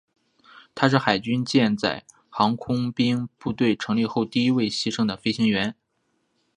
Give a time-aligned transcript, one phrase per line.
[0.73, 5.75] 他是海军舰载航空兵部队成立后第一位牺牲的飞行员。